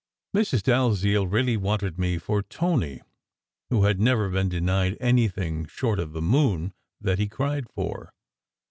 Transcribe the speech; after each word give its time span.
Mrs. 0.35 0.63
Dalziel 0.63 1.27
really 1.27 1.55
wanted 1.55 1.99
me 1.99 2.17
for 2.17 2.41
Tony, 2.41 3.03
who 3.69 3.83
had 3.83 3.99
never 3.99 4.29
been 4.31 4.49
denied 4.49 4.97
anything 4.99 5.67
short 5.67 5.99
of 5.99 6.11
the 6.13 6.23
moon 6.23 6.73
that 6.99 7.19
he 7.19 7.27
cried 7.29 7.69
for. 7.69 8.11